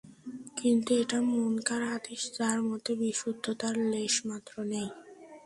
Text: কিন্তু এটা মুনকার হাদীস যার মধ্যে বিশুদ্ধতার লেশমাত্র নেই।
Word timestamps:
কিন্তু 0.57 0.91
এটা 1.01 1.17
মুনকার 1.29 1.81
হাদীস 1.91 2.23
যার 2.37 2.59
মধ্যে 2.69 2.93
বিশুদ্ধতার 3.01 3.75
লেশমাত্র 3.91 4.53
নেই। 4.71 4.87